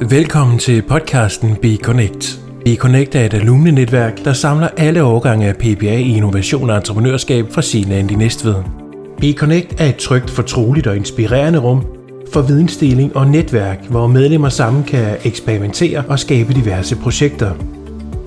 [0.00, 2.40] Velkommen til podcasten Be Connect.
[2.64, 7.46] Be Connect er et alumnenetværk, der samler alle årgange af PBA i innovation og entreprenørskab
[7.52, 8.54] fra Siland i Næstved.
[9.20, 11.86] Be Connect er et trygt, fortroligt og inspirerende rum
[12.32, 17.52] for vidensdeling og netværk, hvor medlemmer sammen kan eksperimentere og skabe diverse projekter.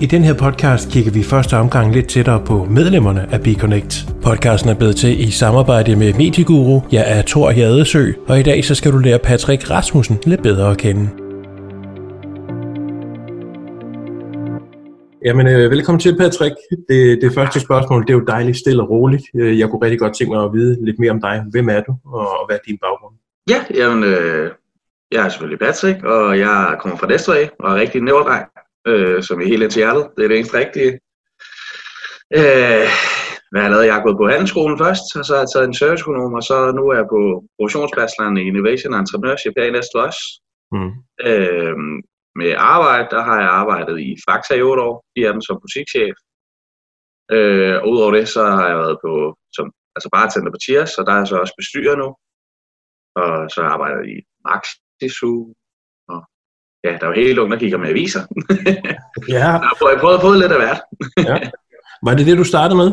[0.00, 4.08] I den her podcast kigger vi i første omgang lidt tættere på medlemmerne af BeConnect.
[4.22, 6.80] Podcasten er blevet til i samarbejde med Medieguru.
[6.92, 10.70] Jeg er Thor Jadesø, og i dag så skal du lære Patrick Rasmussen lidt bedre
[10.70, 11.08] at kende.
[15.24, 16.56] Jamen, øh, velkommen til, Patrick.
[16.88, 19.24] Det, det første spørgsmål, det er jo dejligt stille og roligt.
[19.34, 21.44] Øh, jeg kunne rigtig godt tænke mig at vide lidt mere om dig.
[21.50, 23.14] Hvem er du, og, og hvad er din baggrund?
[23.52, 24.50] Ja, jamen, øh,
[25.12, 28.44] jeg er selvfølgelig Patrick, og jeg kommer fra Næstved og er rigtig nævrdreng,
[28.86, 30.04] øh, som er helt ind til hjertet.
[30.16, 30.92] Det er det eneste rigtige.
[32.38, 32.86] Øh,
[33.50, 33.86] hvad jeg lavet?
[33.86, 36.56] Jeg har gået på handelsskolen først, og så har jeg taget en serviceøkonom, og så
[36.78, 37.20] nu er jeg på
[37.56, 40.22] professionsbachelor i Innovation Entrepreneurship her i Næstved også.
[40.74, 40.92] Mm.
[41.28, 41.76] Øh,
[42.36, 46.16] med arbejde, der har jeg arbejdet i Faxa i 8 år, i dem som butikschef.
[47.36, 49.12] Øh, og udover det, så har jeg været på,
[49.56, 52.08] som, altså bartender på Cheers, og der er jeg så også bestyrer nu.
[53.20, 55.32] Og så har jeg arbejdet i Maxisu,
[56.12, 56.20] og
[56.84, 58.22] ja, der er jo helt unge, der kigger med aviser.
[59.28, 59.34] ja.
[59.38, 60.80] Jeg har prøvet, prøvet, prøvet lidt af hvert.
[61.30, 61.36] ja.
[62.06, 62.90] Var det det, du startede med?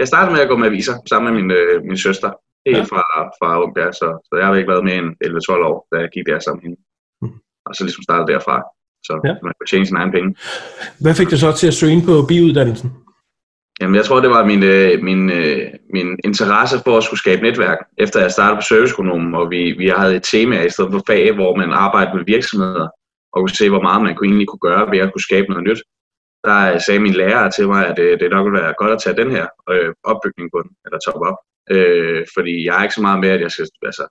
[0.00, 2.30] Jeg startede med at gå med aviser sammen med min, øh, min søster,
[2.66, 2.90] helt ja.
[2.92, 3.02] fra,
[3.38, 6.10] fra ung der, så, så jeg har ikke været med en 11-12 år, da jeg
[6.14, 6.80] gik der sammen med hende
[7.72, 8.56] og så ligesom starte derfra.
[9.06, 9.34] Så ja.
[9.46, 10.28] man kan tjene sin egen penge.
[11.02, 12.88] Hvad fik dig så til at søge ind på biuddannelsen?
[13.80, 15.62] Jamen, jeg tror, det var min, øh, min, øh,
[15.96, 17.78] min interesse for at skulle skabe netværk.
[17.98, 21.34] Efter jeg startede på serviceøkonomen, og vi, vi havde et tema i stedet for fag,
[21.34, 22.88] hvor man arbejdede med virksomheder,
[23.32, 25.64] og kunne se, hvor meget man kunne egentlig kunne gøre ved at kunne skabe noget
[25.68, 25.80] nyt.
[26.44, 29.16] Der sagde min lærer til mig, at det, det nok ville være godt at tage
[29.22, 31.38] den her øh, opbygning på den, eller top op.
[31.74, 34.04] Øh, fordi jeg er ikke så meget med, at jeg skal, altså,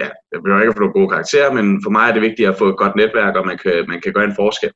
[0.00, 2.48] ja, jeg behøver ikke at få nogle gode karakterer, men for mig er det vigtigt
[2.48, 4.72] at få et godt netværk, og man kan, man kan gøre en forskel.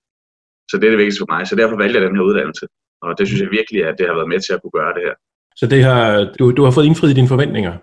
[0.70, 1.46] Så det er det vigtigste for mig.
[1.46, 2.66] Så derfor valgte jeg den her uddannelse.
[3.02, 5.02] Og det synes jeg virkelig, at det har været med til at kunne gøre det
[5.06, 5.14] her.
[5.56, 7.74] Så det har, du, du har fået indfriet dine forventninger?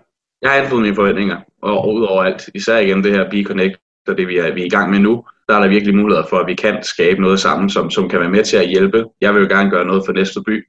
[0.42, 1.38] Jeg har indfriet mine forventninger.
[1.62, 3.76] Og udover alt, især igen det her Be Connect,
[4.08, 6.26] og det vi er, vi er i gang med nu, der er der virkelig muligheder
[6.26, 9.04] for, at vi kan skabe noget sammen, som, som kan være med til at hjælpe.
[9.20, 10.66] Jeg vil jo gerne gøre noget for næste by.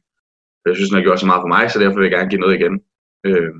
[0.66, 2.42] Jeg synes, den har gjort så meget for mig, så derfor vil jeg gerne give
[2.42, 2.82] noget igen.
[3.26, 3.54] Øh,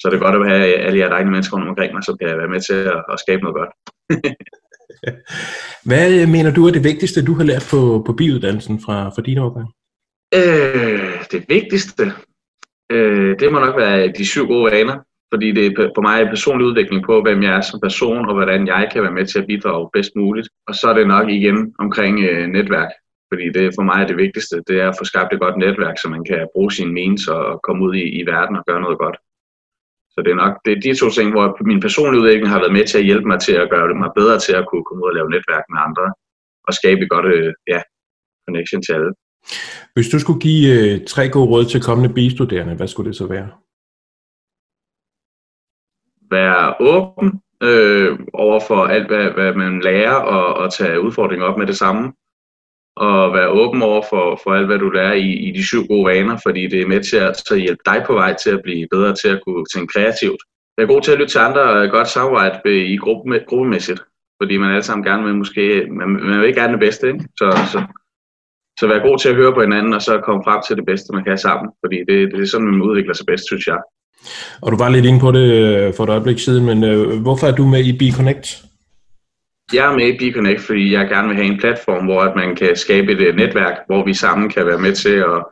[0.00, 2.38] så det er godt at have alle jer dejlige mennesker rundt omkring mig, som kan
[2.38, 3.72] være med til at, at skabe noget godt.
[5.88, 9.38] Hvad mener du er det vigtigste, du har lært på, på biuddannelsen fra, fra din
[9.38, 9.68] årgang?
[10.34, 12.12] Øh, det vigtigste,
[12.92, 14.98] øh, det må nok være de syv gode vaner.
[15.32, 18.34] Fordi det er for mig en personlig udvikling på, hvem jeg er som person, og
[18.34, 20.48] hvordan jeg kan være med til at bidrage bedst muligt.
[20.68, 22.90] Og så er det nok igen omkring øh, netværk.
[23.32, 25.96] Fordi det for mig er det vigtigste, det er at få skabt et godt netværk,
[25.98, 28.98] så man kan bruge sine means og komme ud i, i verden og gøre noget
[28.98, 29.16] godt.
[30.14, 32.76] Så det er nok det er de to ting, hvor min personlige udvikling har været
[32.78, 35.02] med til at hjælpe mig til at gøre det mig bedre til at kunne komme
[35.04, 36.06] ud og lave netværk med andre
[36.68, 37.80] og skabe et godt øh, ja,
[38.46, 39.12] connection til alle.
[39.94, 43.26] Hvis du skulle give øh, tre gode råd til kommende bistuderende, hvad skulle det så
[43.26, 43.48] være?
[46.30, 47.28] Være åben
[47.68, 51.76] øh, over for alt, hvad, hvad man lærer, og, og tage udfordringer op med det
[51.76, 52.12] samme
[52.96, 56.06] og være åben over for, for alt, hvad du lærer i, i de syv gode
[56.06, 58.62] vaner, fordi det er med til at, til at hjælpe dig på vej til at
[58.62, 60.40] blive bedre til at kunne tænke kreativt.
[60.76, 64.00] Jeg er god til at lytte til andre og godt samarbejde i gruppe, gruppemæssigt,
[64.42, 67.24] fordi man alle sammen gerne vil måske, man, man vil ikke gerne det bedste, ikke?
[67.38, 67.78] Så, så,
[68.80, 71.12] så være god til at høre på hinanden, og så komme frem til det bedste,
[71.12, 73.78] man kan sammen, fordi det, det er sådan, man udvikler sig bedst, synes jeg.
[74.62, 77.46] Og du var lidt inde på det øh, for et øjeblik siden, men øh, hvorfor
[77.46, 78.64] er du med i BeConnect?
[79.72, 82.56] Jeg er med i BeConnect, fordi jeg gerne vil have en platform, hvor at man
[82.56, 85.44] kan skabe et øh, netværk, hvor vi sammen kan være med til at,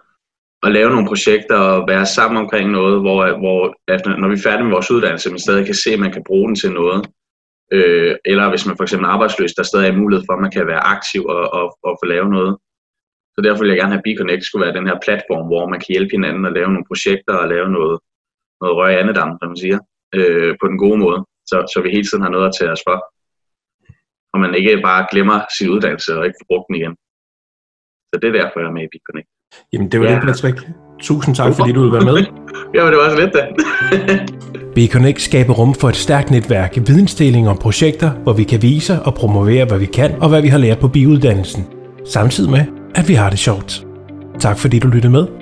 [0.62, 4.34] at lave nogle projekter og være sammen omkring noget, hvor, øh, hvor at når vi
[4.34, 6.72] er færdige med vores uddannelse, man stadig kan se, at man kan bruge den til
[6.72, 7.00] noget.
[7.72, 10.50] Øh, eller hvis man for eksempel er arbejdsløs, der stadig er mulighed for, at man
[10.50, 12.53] kan være aktiv og, og, og få lavet noget.
[13.34, 15.92] Så derfor vil jeg gerne have BeConnect skulle være den her platform, hvor man kan
[15.94, 17.97] hjælpe hinanden og lave nogle projekter og lave noget,
[18.60, 19.78] noget røg i andedam, som man siger,
[20.19, 21.20] øh, på den gode måde,
[21.50, 22.97] så, så vi hele tiden har noget at tage os for
[24.32, 26.94] og man ikke bare glemmer sin uddannelse og ikke får brugt den igen.
[28.10, 29.28] Så det er derfor, jeg er med i BitConnect.
[29.72, 30.15] Jamen, det var ja.
[30.15, 30.59] det, Patrick.
[31.00, 32.16] Tusind tak, fordi du ville være med.
[32.74, 33.42] ja, men det var også lidt da.
[34.77, 39.15] BeConnect skaber rum for et stærkt netværk, vidensdeling og projekter, hvor vi kan vise og
[39.15, 41.66] promovere, hvad vi kan og hvad vi har lært på biuddannelsen.
[42.06, 43.86] Samtidig med, at vi har det sjovt.
[44.41, 45.40] Tak fordi du lyttede med.